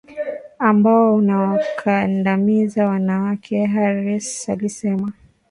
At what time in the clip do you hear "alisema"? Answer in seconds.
4.49-5.13